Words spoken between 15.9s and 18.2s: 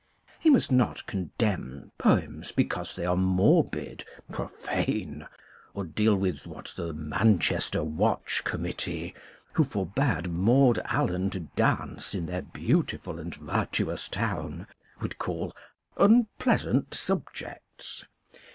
unpleasant subjects.